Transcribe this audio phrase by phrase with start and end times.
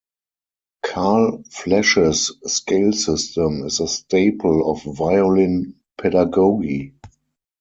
[0.83, 6.95] Carl Flesch's "Scale System" is a staple of violin pedagogy.